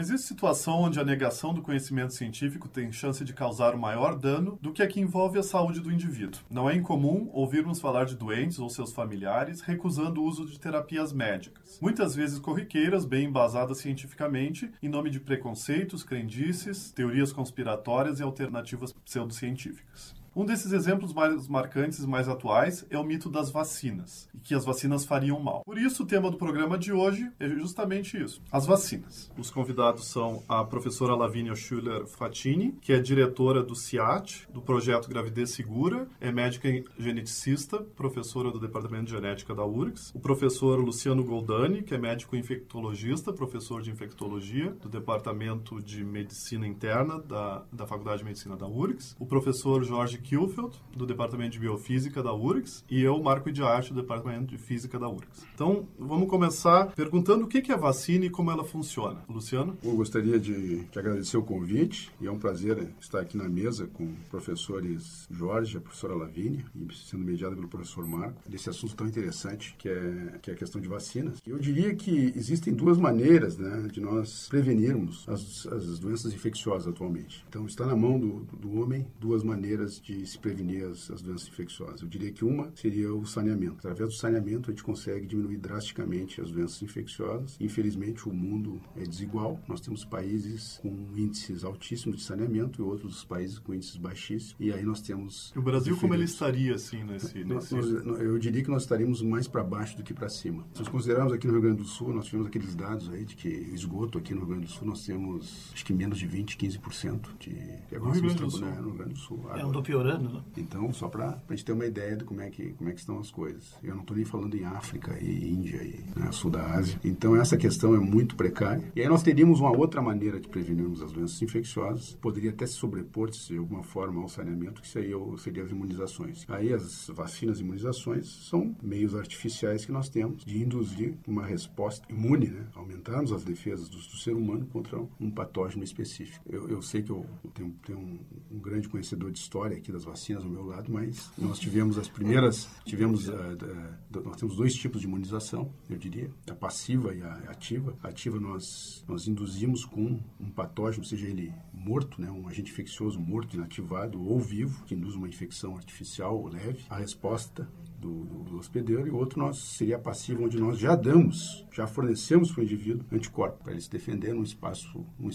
[0.00, 4.72] Existe situação onde a negação do conhecimento científico tem chance de causar maior dano do
[4.72, 6.40] que a que envolve a saúde do indivíduo.
[6.50, 11.12] Não é incomum ouvirmos falar de doentes ou seus familiares recusando o uso de terapias
[11.12, 18.22] médicas, muitas vezes corriqueiras, bem embasadas cientificamente, em nome de preconceitos, crendices, teorias conspiratórias e
[18.22, 20.19] alternativas pseudocientíficas.
[20.34, 24.54] Um desses exemplos mais marcantes e mais atuais é o mito das vacinas, e que
[24.54, 25.64] as vacinas fariam mal.
[25.64, 29.28] Por isso, o tema do programa de hoje é justamente isso, as vacinas.
[29.36, 35.08] Os convidados são a professora Lavínia Schuller Fatini, que é diretora do CIAT, do projeto
[35.08, 41.24] Gravidez Segura, é médica geneticista, professora do Departamento de Genética da URGS, o professor Luciano
[41.24, 47.84] Goldani, que é médico infectologista, professor de infectologia do Departamento de Medicina Interna da, da
[47.84, 52.84] Faculdade de Medicina da URGS, o professor Jorge Kielfeld, do Departamento de Biofísica da URGS,
[52.90, 55.46] e eu, Marco de Arte, do Departamento de Física da URGS.
[55.54, 59.22] Então, vamos começar perguntando o que é vacina e como ela funciona.
[59.28, 59.76] Luciano?
[59.82, 63.86] Eu gostaria de, de agradecer o convite e é um prazer estar aqui na mesa
[63.86, 69.06] com professores Jorge, a professora Lavínia, e sendo mediada pelo professor Marco, desse assunto tão
[69.06, 71.40] interessante que é, que é a questão de vacinas.
[71.46, 77.44] Eu diria que existem duas maneiras né, de nós prevenirmos as, as doenças infecciosas atualmente.
[77.48, 81.22] Então, está na mão do, do homem duas maneiras de de se prevenir as, as,
[81.22, 82.02] doenças infecciosas.
[82.02, 83.78] Eu diria que uma seria o saneamento.
[83.78, 87.56] Através do saneamento, a gente consegue diminuir drasticamente as doenças infecciosas.
[87.60, 89.60] Infelizmente, o mundo é desigual.
[89.68, 94.56] Nós temos países com índices altíssimos de saneamento e outros países com índices baixíssimos.
[94.58, 95.52] E aí nós temos.
[95.56, 97.44] O Brasil, como ele estaria assim nesse.
[97.44, 97.74] nesse...
[97.74, 100.66] Nós, eu diria que nós estaríamos mais para baixo do que para cima.
[100.74, 103.36] Se nós considerarmos aqui no Rio Grande do Sul, nós tivemos aqueles dados aí de
[103.36, 106.56] que esgoto aqui no Rio Grande do Sul nós temos acho que menos de 20,
[106.56, 107.50] 15% de.
[107.92, 108.60] No Rio Grande do Sul.
[108.60, 109.50] Né, no Rio Grande do Sul.
[109.54, 110.42] É, andou piorando, né?
[110.56, 113.00] Então, só para a gente ter uma ideia de como é que, como é que
[113.00, 113.74] estão as coisas.
[113.82, 116.98] Eu não estou nem falando em África e Índia e né, Sul da Ásia.
[117.04, 118.90] Então, essa questão é muito precária.
[118.96, 122.14] E aí nós teríamos uma outra maneira de prevenirmos as doenças infecciosas.
[122.14, 126.46] Poderia até se sobrepor, de alguma forma, ao saneamento, que seria, seria as imunizações.
[126.48, 132.06] Aí as vacinas e imunizações são meios artificiais que nós temos de induzir uma resposta
[132.10, 132.66] imune, né?
[132.74, 136.44] aumentarmos as defesas do, do ser humano contra um patógeno específico.
[136.48, 138.18] Eu, eu sei que eu tenho, tenho um,
[138.50, 142.08] um grande conhecedor de história aqui das vacinas ao meu lado, mas nós tivemos as
[142.08, 147.22] primeiras, tivemos, uh, uh, nós temos dois tipos de imunização, eu diria, a passiva e
[147.22, 147.96] a ativa.
[148.02, 153.18] A ativa nós, nós induzimos com um patógeno, seja ele morto, né, um agente infeccioso
[153.18, 156.84] morto, inativado ou vivo, que induz uma infecção artificial ou leve.
[156.88, 157.68] A resposta
[158.00, 162.50] do, do, do, hospedeiro e outro nós seria passivo, onde nós já damos, já fornecemos
[162.50, 165.28] para o indivíduo anticorpos para ele se defender num espaço, um,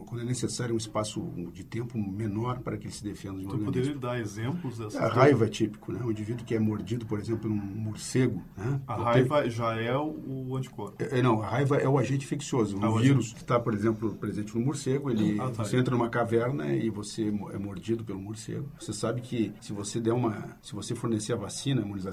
[0.00, 1.20] quando é necessário, um espaço
[1.52, 3.94] de tempo menor para que ele se defenda de um então, organismo.
[3.94, 6.00] poderia dar exemplos dessas A raiva é típico, né?
[6.04, 8.42] Um indivíduo que é mordido, por exemplo, por um morcego.
[8.56, 8.80] Né?
[8.86, 9.50] A raiva ter...
[9.50, 11.02] já é o anticorpo.
[11.02, 12.78] É, não, a raiva é o agente infeccioso.
[12.78, 15.64] O ah, vírus que está, por exemplo, presente no morcego, ele, ah, tá.
[15.64, 18.68] você entra numa caverna e você é mordido pelo morcego.
[18.78, 22.09] Você sabe que se você der uma, se você fornecer a vacina, a imunização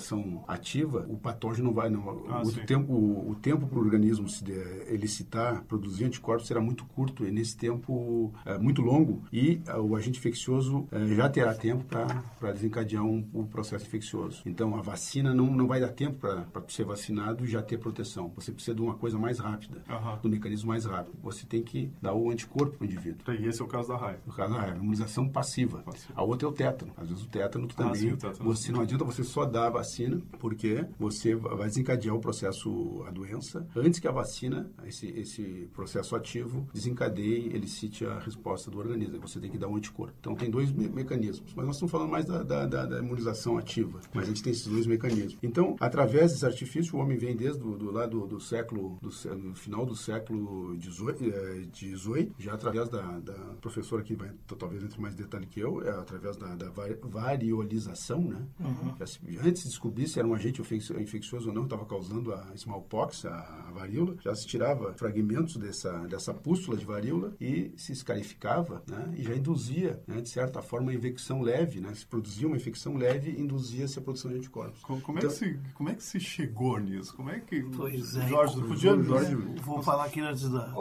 [0.48, 2.26] ativa, o patógeno não vai, não.
[2.30, 4.44] Ah, o, tempo, o, o tempo para o organismo se
[4.88, 9.96] elicitar, produzir anticorpos será muito curto e nesse tempo é, muito longo e uh, o
[9.96, 14.42] agente infeccioso uh, já terá tempo para desencadear um, um, processo infeccioso.
[14.46, 18.32] Então a vacina não, não vai dar tempo para ser vacinado e já ter proteção.
[18.36, 20.18] Você precisa de uma coisa mais rápida, uhum.
[20.22, 21.18] do mecanismo mais rápido.
[21.22, 23.34] Você tem que dar o anticorpo para o indivíduo.
[23.34, 24.22] E esse é o caso da raiva.
[24.26, 25.80] O caso da raiva, imunização passiva.
[25.80, 26.14] passiva.
[26.16, 26.94] A outra é o tétano.
[26.98, 27.92] Às vezes o tétano também.
[27.92, 28.46] Ah, sim, o tétano.
[28.46, 33.12] Você não adianta você só dar a vacina, porque você vai desencadear o processo, a
[33.12, 39.20] doença, antes que a vacina, esse, esse processo ativo, desencadeie, elicite a resposta do organismo.
[39.22, 40.14] Você tem que dar um anticorpo.
[40.20, 41.54] Então tem dois me mecanismos.
[41.56, 44.00] Mas nós estamos falando mais da, da, da, da, imunização ativa.
[44.14, 45.38] Mas a gente tem esses dois mecanismos.
[45.42, 49.10] Então, através desse artifício, o homem vem desde do, do lado do, do século, do,
[49.36, 55.00] no final do século XVIII, eh, já através da, da professora que vai talvez entre
[55.00, 56.72] mais detalhe que eu, é através da, da
[57.04, 58.46] variolização, né?
[58.60, 58.96] Uhum.
[58.98, 63.26] Já se, antes descobrir se era um agente infeccioso ou não, estava causando a smallpox,
[63.26, 63.30] a,
[63.68, 64.16] a, varíola.
[64.20, 69.14] Já se tirava fragmentos dessa, dessa pústula de varíola e se escarificava, né?
[69.16, 71.94] E já induzia, né, de certa forma, uma infecção leve, né?
[71.94, 74.82] Se produzia uma infecção leve, induzia-se a produção de anticorpos.
[74.82, 77.16] Como, como então, é que se, como é que se chegou nisso?
[77.16, 78.28] Como é que pois é.
[78.28, 79.04] Jorge, podia...
[79.04, 80.74] Jorge, vou falar aqui antes da...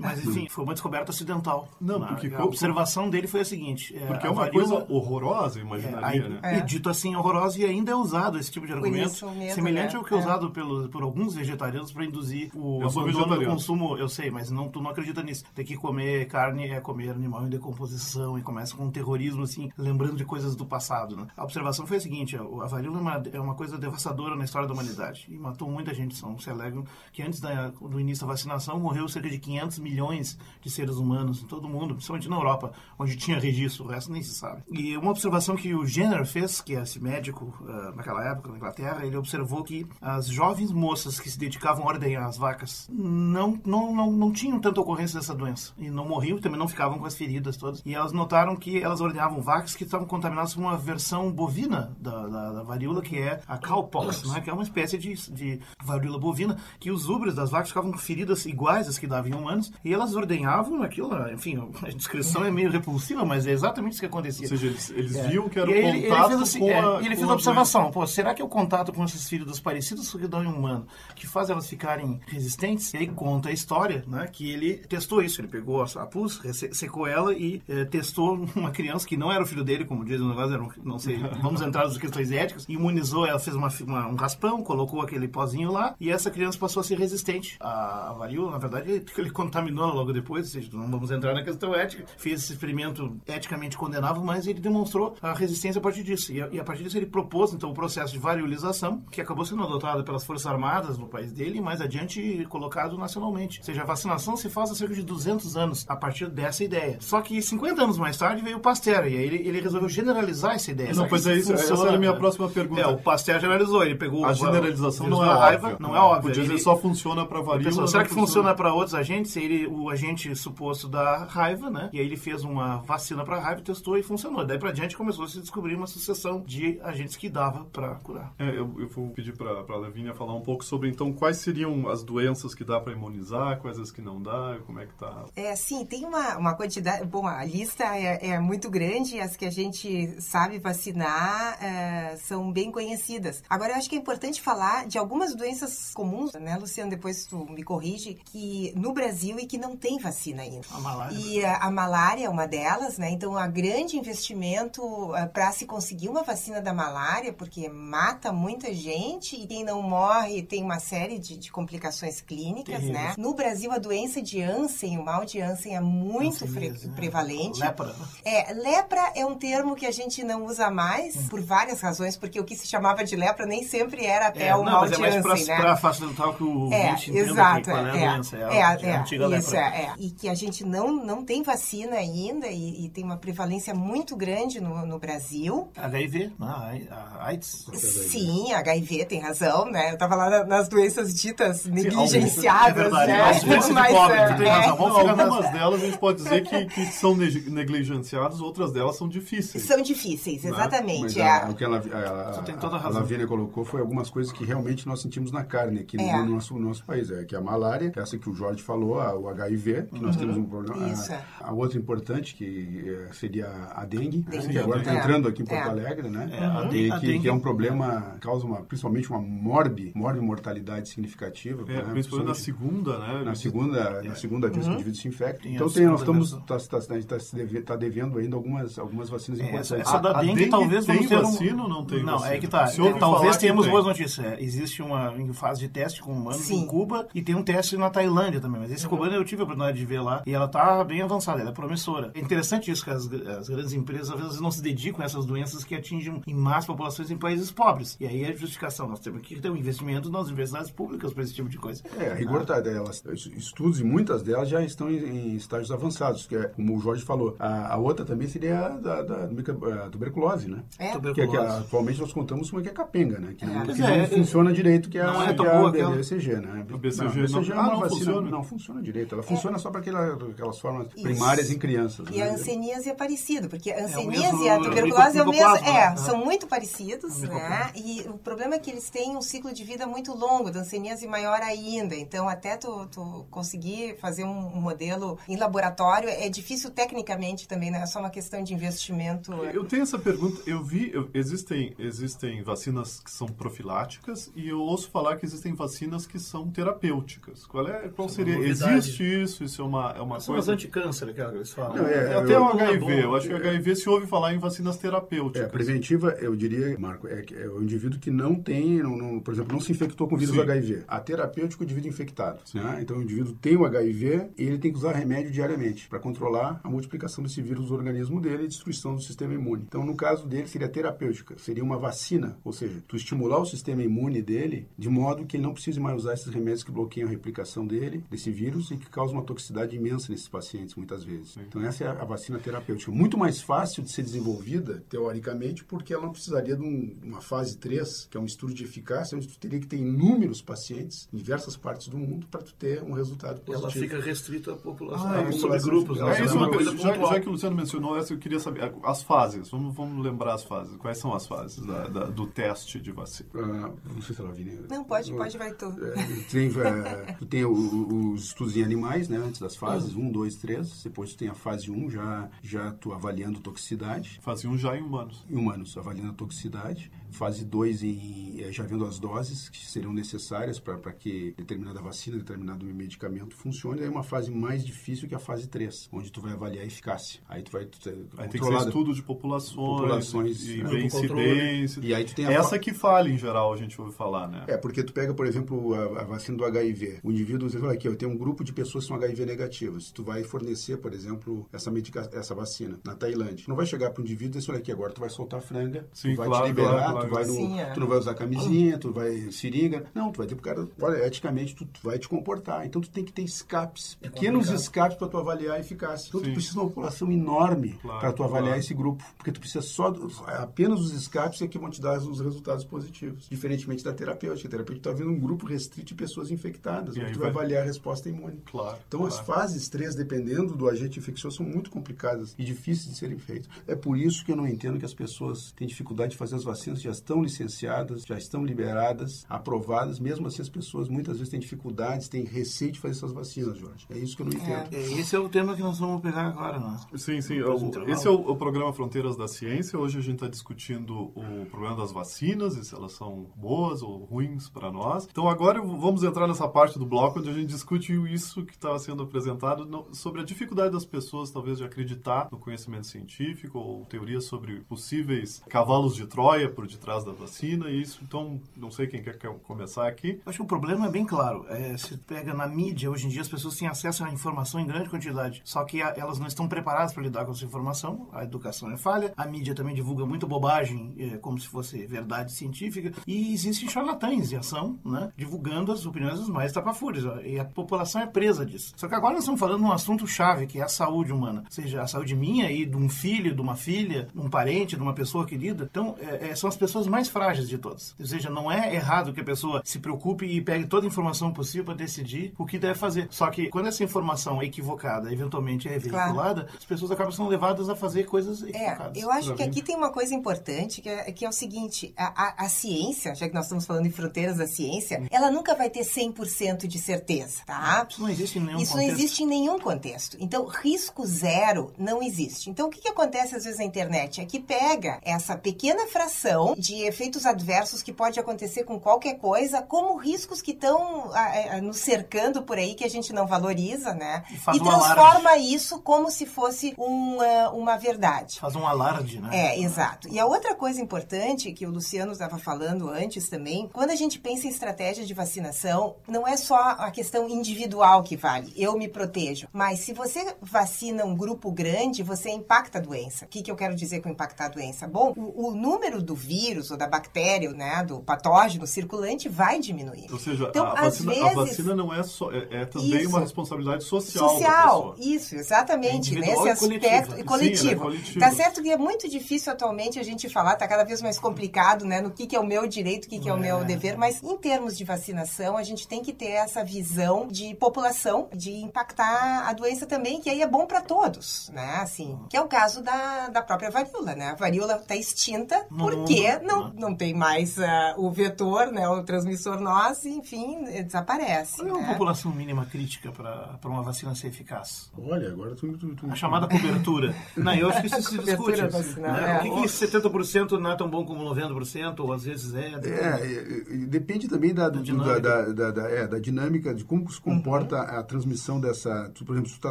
[0.00, 1.68] Mas, enfim, foi uma descoberta acidental.
[1.80, 2.34] Não, porque...
[2.34, 3.96] A observação dele foi a seguinte...
[3.96, 6.40] É, porque é uma varíola, coisa horrorosa, imaginaria, é, né?
[6.42, 6.58] É.
[6.58, 9.98] E dito assim, horrorosa, e ainda é usado esse tipo de argumento, mesmo, semelhante né?
[9.98, 13.96] ao que é, é usado pelo, por alguns vegetarianos para induzir o abandono do consumo.
[13.96, 15.44] Eu sei, mas não, tu não acredita nisso.
[15.54, 19.70] Tem que comer carne é comer animal em decomposição, e começa com um terrorismo, assim,
[19.76, 21.26] lembrando de coisas do passado, né?
[21.36, 24.66] A observação foi a seguinte, a varíola é uma, é uma coisa devastadora na história
[24.66, 26.16] da humanidade, e matou muita gente.
[26.16, 30.38] São, se alegam que antes da, do início da vacinação morreu cerca de 500 milhões
[30.60, 34.10] de seres humanos em todo o mundo, principalmente na Europa, onde tinha registro, o resto
[34.10, 34.62] nem se sabe.
[34.70, 38.56] E uma observação que o Jenner fez, que é esse médico uh, naquela época na
[38.56, 43.60] Inglaterra, ele observou que as jovens moças que se dedicavam a ordenhar as vacas não,
[43.64, 45.72] não, não, não tinham tanta ocorrência dessa doença.
[45.76, 47.82] E não morriam, também não ficavam com as feridas todas.
[47.84, 52.26] E elas notaram que elas ordenhavam vacas que estavam contaminadas com uma versão bovina da,
[52.26, 54.40] da, da varíola, que é a cowpox, né?
[54.40, 57.98] que é uma espécie de, de varíola bovina, que os ubres das vacas ficavam com
[57.98, 62.50] feridas iguais às que davam em humanos, e elas ordenhavam aquilo, enfim, a descrição é
[62.50, 64.44] meio repulsiva, mas é exatamente isso que acontecia.
[64.44, 65.28] Ou seja, eles, eles é.
[65.28, 67.32] viam que era o contato ele, ele fez assim, com a, é, Ele fez a
[67.32, 71.26] observação, pô, será que o contato com essas feridas parecidas que dão em humano, que
[71.26, 72.92] faz elas ficarem resistentes?
[72.92, 77.32] Ele conta a história, né, que ele testou isso, ele pegou a pus, secou ela
[77.32, 80.52] e é, testou uma criança que não era o filho dele, como diz o negócio,
[80.52, 84.62] era, não sei, vamos entrar nas questões éticas, imunizou, ela fez uma, uma, um raspão,
[84.62, 88.58] colocou aquele pozinho lá, e essa criança passou a ser resistente à, à varíola, na
[88.58, 92.42] verdade, ele, ele contaminou logo depois, ou seja, não vamos entrar na questão ética, fez
[92.42, 96.30] esse experimento eticamente condenável, mas ele demonstrou a resistência a partir disso.
[96.30, 99.44] E a, e a partir disso ele propôs, então, o processo de variolização, que acabou
[99.44, 103.60] sendo adotado pelas Forças Armadas no país dele e mais adiante colocado nacionalmente.
[103.60, 106.96] Ou seja, a vacinação se faz há cerca de 200 anos a partir dessa ideia.
[107.00, 110.56] Só que 50 anos mais tarde veio o Pasteur e aí ele, ele resolveu generalizar
[110.56, 110.92] essa ideia.
[110.94, 112.80] Não, pois é isso, funciona, essa era a minha próxima pergunta.
[112.80, 114.26] É, o Pasteur generalizou, ele pegou...
[114.26, 115.76] A generalização não é raiva, óbvia.
[115.78, 116.30] não é óbvio.
[116.30, 117.86] Podia dizer só funciona para varíola.
[117.86, 119.36] será que funciona, funciona para outros agentes?
[119.36, 121.88] Ele, o agente suposto da raiva, né?
[121.92, 124.44] E aí ele fez uma vacina para raiva, testou e funcionou.
[124.44, 128.34] Daí para diante começou a se descobrir uma sucessão de agentes que dava para curar.
[128.38, 131.88] É, eu, eu, vou pedir para a Levínia falar um pouco sobre, então, quais seriam
[131.88, 135.24] as doenças que dá para imunizar, quais as que não dá, como é que tá?
[135.34, 139.44] É, sim, tem uma, uma quantidade, bom, a lista é, é muito grande, as que
[139.44, 143.42] a gente sabe vacinar é, são bem conhecidas.
[143.48, 147.46] Agora, eu acho que é importante falar de algumas doenças comuns, né, Luciano, depois tu
[147.46, 150.66] me corrige, que no Brasil e que não tem vacina ainda.
[150.70, 151.16] A malária.
[151.16, 155.66] E a, a malária é uma delas, né, então, há grande investimento uh, para se
[155.66, 160.78] conseguir uma vacina da malária, porque mata muita gente e quem não morre tem uma
[160.78, 162.92] série de, de complicações clínicas, Terrível.
[162.92, 163.14] né?
[163.16, 166.72] No Brasil, a doença de Hansen, o mal de Hansen é muito né?
[166.94, 167.60] prevalente.
[167.60, 167.86] Lepra.
[167.86, 168.06] Né?
[168.24, 171.28] É, lepra é um termo que a gente não usa mais, hum.
[171.28, 174.54] por várias razões, porque o que se chamava de lepra nem sempre era até é,
[174.54, 175.76] o não, mal mas é de é mais pra, né?
[175.76, 178.36] facilitar que o é, exato, qual é, a doença.
[178.36, 179.04] É, é, a, é,
[179.34, 182.88] é isso, é, é, E que a gente não, não tem vacina ainda e, e
[182.88, 185.68] tem uma prevalência muito grande no, no Brasil.
[185.76, 187.45] HIV, ah, a AIDS.
[187.74, 189.92] Sim, HIV, tem razão, né?
[189.92, 193.18] Eu tava lá nas doenças ditas negligenciadas, Sim, é né?
[193.46, 194.76] Mas, mas, pobre, é, tem razão.
[194.76, 199.64] Não, algumas delas a gente pode dizer que, que são negligenciadas, outras delas são difíceis.
[199.64, 200.50] São difíceis, né?
[200.50, 201.02] exatamente.
[201.02, 201.28] Mas é.
[201.28, 202.98] a, o que ela, a, a, tem toda a, razão.
[202.98, 206.16] a Lavínia colocou foi algumas coisas que realmente nós sentimos na carne aqui é.
[206.18, 207.10] no, nosso, no nosso país.
[207.10, 210.02] É que a malária, essa que o Jorge falou, a, o HIV, que uhum.
[210.02, 210.88] nós temos um problema.
[210.88, 211.12] Isso.
[211.12, 214.48] A, a outra importante, que é, seria a dengue, dengue.
[214.48, 216.30] que agora está entrando aqui em Porto Alegre, né?
[216.32, 221.64] É, e, que, que, é um problema, causa uma, principalmente uma morbe, morbe mortalidade significativa.
[221.68, 221.90] É, né?
[221.92, 223.22] principalmente na segunda, né?
[223.24, 224.08] Na segunda, é.
[224.08, 224.70] na segunda vez uhum.
[224.70, 225.48] que o indivíduo se infecta.
[225.48, 227.16] então tem, nós estamos, tá, tá, tá,
[227.64, 229.72] tá, devendo ainda algumas, algumas vacinas é, importantes.
[229.72, 232.34] Essa, da dengue, dengue talvez tem vamos vacina ou não tem Não, vacina?
[232.34, 232.64] é que tá.
[232.64, 234.24] É, talvez tenhamos boas notícias.
[234.24, 236.62] É, existe uma em fase de teste com humanos Sim.
[236.62, 238.60] em Cuba e tem um teste na Tailândia também.
[238.60, 238.90] Mas esse uhum.
[238.90, 241.52] cubano eu tive a oportunidade de ver lá e ela tá bem avançada, ela é
[241.54, 242.10] promissora.
[242.14, 245.24] É interessante isso que as, as grandes empresas às vezes não se dedicam a essas
[245.24, 247.96] doenças que atingem em massa populações em países pobres.
[247.98, 248.88] E aí é a justificação.
[248.88, 251.82] Nós temos que ter um investimento nas universidades públicas para esse tipo de coisa.
[251.98, 253.02] É, a rigor tá delas.
[253.36, 257.04] Estudos e muitas delas já estão em, em, estágios avançados, que é, como o Jorge
[257.04, 257.34] falou.
[257.40, 260.62] A, a outra também seria a da, da, da tuberculose, né?
[260.78, 260.92] É.
[260.92, 261.32] Tuberculose.
[261.32, 263.34] Que, é que atualmente nós contamos com a que é capenga, né?
[263.36, 263.48] Que, é.
[263.48, 266.64] não, que não é, funciona direito, que é não a, é que a BCG, né?
[266.72, 268.30] A BCG, não, BCG não, é uma não vacina, funciona.
[268.30, 269.14] não funciona direito.
[269.16, 271.02] Ela funciona só para aquela, aquelas formas Isso.
[271.02, 272.06] primárias em crianças.
[272.12, 272.28] E né?
[272.28, 275.56] a hanseníase é parecido, porque a hanseníase e a tuberculose é o mesmo.
[275.56, 277.70] É, são muito parecidos, né?
[277.74, 281.40] E o problema é que eles têm um ciclo de vida muito longo, danceníase maior
[281.42, 281.94] ainda.
[281.94, 287.70] Então, até tu, tu conseguir fazer um, um modelo em laboratório é difícil tecnicamente também,
[287.70, 289.32] não é só uma questão de investimento.
[289.52, 294.58] Eu tenho essa pergunta, eu vi, eu- existem, existem vacinas que são profiláticas e eu
[294.60, 297.46] ouço falar que existem vacinas que são terapêuticas.
[297.46, 298.38] Qual é, qual Isso é seria?
[298.38, 298.74] novidade.
[298.78, 299.44] Existe isso?
[299.44, 300.52] Isso é uma, é uma São as coisa...
[300.52, 301.76] anticâncer, aquela que eles falam.
[301.76, 302.90] Não, é, Até eu- o é HIV, bom.
[302.90, 305.46] eu acho que o HIV se ouve falar em vacinas É, terapêuticas.
[305.46, 309.32] a preventiva, eu diria, Marco, é, é o indivíduo que não tem, não, não- por
[309.34, 310.40] exemplo, não se infectou com o vírus Sim.
[310.42, 310.82] HIV.
[310.88, 312.40] A terapêutica é o indivíduo infectado.
[312.54, 312.78] Né?
[312.82, 316.60] Então, o indivíduo tem o HIV e ele tem que usar remédio diariamente para controlar
[316.62, 319.64] a multiplicação desse vírus no organismo dele e destruição do sistema imune.
[319.66, 323.82] Então, no caso dele, seria terapêutica, seria uma vacina, ou seja, tu estimular o sistema
[323.82, 327.10] imune dele de modo que ele não precise mais usar esses remédios que bloqueiam a
[327.10, 331.36] replicação dele, desse vírus, e que causam uma toxicidade imensa nesses pacientes, muitas vezes.
[331.46, 332.90] Então, essa é a vacina terapêutica.
[332.92, 337.56] Muito mais fácil de ser desenvolvida, teoricamente, porque ela não precisaria de um- uma fase
[337.58, 341.16] 3, que é um estudo de eficácia, onde tu teria que ter inúmeros pacientes em
[341.16, 343.84] diversas partes do mundo para tu ter um resultado Ela positivo.
[343.84, 345.54] fica restrita à população, Ah, a isso, isso, né?
[345.54, 347.12] É isso, é uma coisa já, pontual.
[347.12, 349.48] já que o Luciano mencionou essa, eu queria saber as fases.
[349.50, 350.76] Vamos, vamos lembrar as fases.
[350.76, 353.28] Quais são as fases da- da- do teste de vacina?
[353.34, 354.60] Ah, não sei se ela vinha.
[354.68, 355.66] Não, pode, pode, vai tu.
[355.66, 359.94] É, tem, é, tu tem o- o- os estudos em animais, né, antes das fases,
[359.94, 360.82] 1, 2, 3.
[360.82, 364.18] Depois tu tem a fase 1, já, já tu avaliando toxicidade.
[364.22, 365.24] Fase 1 já em humanos.
[365.28, 366.75] Em humanos, avaliando a toxicidade.
[366.76, 371.80] much Fase 2, em, eh, já vendo as doses que seriam necessárias para que determinada
[371.80, 373.80] vacina, determinado medicamento funcione.
[373.80, 377.20] Aí uma fase mais difícil que a fase 3, onde tu vai avaliar a eficácia.
[377.26, 377.78] Aí tu vai tu,
[378.18, 381.56] Aí tem que ser estudo de populações, Populações, e né, controle.
[381.64, 381.80] incidência.
[381.82, 384.44] E aí tu tem a Essa que falha em geral, a gente ouve falar, né?
[384.46, 387.00] É, porque tu pega, por exemplo, a, a vacina do HIV.
[387.02, 389.90] O indivíduo, você fala aqui, eu tenho um grupo de pessoas que são HIV negativas.
[389.90, 393.46] Tu vai fornecer, por exemplo, essa, medica essa vacina na Tailândia.
[393.48, 395.42] Não vai chegar para o indivíduo e dizer, olha aqui, agora tu vai soltar a
[395.42, 397.05] franga, Sim, tu vai claro, te liberar, claro, claro.
[397.08, 397.64] Tu, vai no- é.
[397.72, 399.84] tu não vai usar camisinha, tu vai seringa.
[399.94, 402.66] Não, tu vai ter pro cara, olha, eticamente tu, tu vai te comportar.
[402.66, 404.60] Então tu tem que ter escapes, É pequenos complicado.
[404.60, 406.08] escapes para tu avaliar a eficácia.
[406.08, 406.26] Então Sim.
[406.26, 408.60] tu precisa de uma população enorme Claro, para tu avaliar claro.
[408.60, 411.98] esse grupo, porque tu precisa só do- apenas os escapes é que vão te dar
[411.98, 414.48] os resultados positivos, diferentemente da terapêutica.
[414.48, 417.62] A terapêutica está vendo um grupo restrito de pessoas infectadas, onde tu vai vai- avaliar
[417.62, 418.40] a resposta imune.
[418.50, 418.78] Claro.
[418.88, 419.40] Então as claro.
[419.40, 423.48] fases 3, dependendo do agente infeccioso, são muito complicadas e difíceis de serem feitas.
[423.66, 426.44] É por isso que eu não entendo que as pessoas têm dificuldade de fazer as
[426.44, 431.40] vacinas, já estão licenciadas, já estão liberadas, aprovadas, mesmo assim as pessoas muitas vezes têm
[431.40, 433.86] dificuldades, têm receio de fazer essas vacinas, Jorge.
[433.90, 434.68] É isso que eu não entendo.
[434.74, 436.76] É, Esse é o tema que nós vamos pegar agora, né?
[436.96, 437.40] Sim, sim.
[437.40, 439.78] O- esse é o, o programa Fronteiras da Ciência.
[439.78, 444.04] Hoje a gente está discutindo o problema das vacinas e se elas são boas ou
[444.04, 445.06] ruins para nós.
[445.10, 448.78] Então agora vamos entrar nessa parte do bloco onde a gente discute isso que estava
[448.78, 453.84] sendo apresentado no- sobre a dificuldade das pessoas, talvez, de acreditar no conhecimento científico ou
[453.86, 457.68] teorias sobre possíveis cavalos de Troia por detrás da vacina.
[457.68, 460.20] E isso, então, não sei quem quer, começar aqui.
[460.24, 461.44] Acho que o problema é bem claro.
[461.48, 464.66] É, se pega na mídia, hoje em dia as pessoas têm acesso à informação em
[464.66, 465.42] grande quantidade.
[465.44, 468.08] Só que a- elas não estão preparadas para lidar com essa informação.
[468.12, 469.12] A educação é falha.
[469.16, 472.92] A mídia também divulga muita bobagem, é, como se fosse verdade científica.
[473.06, 475.10] E existem charlatães de ação, né?
[475.16, 477.04] Divulgando as opiniões dos mais tapafúrios.
[477.24, 478.72] E a população é presa disso.
[478.76, 481.42] Só que agora nós estamos falando de um assunto chave, que é a saúde humana.
[481.44, 484.76] Ou seja, a saúde minha e de um filho, de uma filha, de um parente,
[484.76, 485.68] de uma pessoa querida.
[485.70, 487.94] Então, é, é, são as pessoas mais frágeis de todas.
[487.98, 491.32] Ou seja, não é errado que a pessoa se preocupe e pegue toda a informação
[491.32, 493.08] possível para decidir o que deve fazer.
[493.10, 497.68] Só que quando essa informação é equivocada, eventualmente é veiculada, as pessoas acabam sendo levadas
[497.68, 499.02] a fazer coisas É, equivocadas.
[499.02, 502.04] eu acho que aqui tem uma coisa importante, que é, que é o seguinte, a,
[502.28, 505.70] a- a ciência, já que nós estamos falando em fronteiras da ciência, ela nunca vai
[505.70, 507.86] ter 100% de certeza, tá?
[507.88, 508.88] Isso não existe em nenhum Isso contexto.
[508.90, 510.16] não existe em nenhum contexto.
[510.20, 512.50] Então, risco zero não existe.
[512.50, 514.20] Então, o que, que acontece às vezes na internet?
[514.20, 519.62] É que pega essa pequena fração de efeitos adversos que pode acontecer com qualquer coisa,
[519.62, 524.24] como riscos que estão ah, nos cercando por aí, que a gente não valoriza, né?
[524.30, 528.40] E e um transforma isso como se fosse um, ah, uma verdade.
[528.40, 529.30] Faz um alarde, né?
[529.32, 530.08] É, exato.
[530.08, 534.18] E a outra coisa importante que o Luciano estava falando antes também, quando a gente
[534.18, 538.88] pensa em estratégia de vacinação, não é só a questão individual que vale, eu me
[538.88, 543.24] protejo, mas se você vacina um grupo grande, você impacta a doença.
[543.24, 544.86] O que, que eu quero dizer com impactar a doença?
[544.86, 550.06] Bom, o, o número do vírus ou da bactéria, né, do patógeno circulante vai diminuir.
[550.12, 552.30] Ou seja, Então, a, vacina, a vezes- vacina não é só.
[552.32, 553.08] É, é também Isso.
[553.08, 554.28] uma responsabilidade social.
[554.30, 556.16] Social, isso, exatamente.
[556.16, 556.74] É Nesse coletivo.
[556.76, 557.14] aspecto.
[557.14, 557.70] Sim, E coletivo.
[557.70, 558.20] é coletiva.
[558.20, 561.84] Tá certo que é muito difícil atualmente a gente falar, tá cada vez mais complicado,
[561.84, 562.00] né?
[562.00, 563.64] No que, que é o meu direito, o que, que é o meu É.
[563.64, 568.28] dever, mas em termos de vacinação, a gente tem que ter essa visão de população,
[568.34, 571.78] de impactar a doença também, que aí é bom para todos, né?
[571.80, 574.30] Assim, que é o caso da, da própria varíola, né?
[574.30, 576.46] A varíola tá extinta porque né?
[576.46, 577.62] Não, não tem mais uh,
[577.96, 578.88] o vetor, né?
[578.88, 581.56] O transmissor nós, enfim, desaparece.
[581.56, 581.78] Qual é né?
[581.78, 584.90] uma população mínima crítica para uma vacina ser eficaz?
[584.96, 585.76] Olha, agora tu...
[585.76, 586.06] tu, tu...
[586.10, 587.14] A chamada cobertura.
[587.36, 588.60] não, eu acho que isso se discute.
[588.66, 589.36] Vacinal, né?
[589.36, 589.38] é.
[589.38, 592.72] Por que, que 70% não é tão bom como 90%, ou às vezes é?
[592.84, 597.20] É, depende também da, do, da, da, da, da, é, da dinâmica, de como se
[597.20, 597.98] comporta uhum.
[597.98, 599.10] a transmissão dessa...
[599.14, 599.70] Tu, por exemplo, se tu está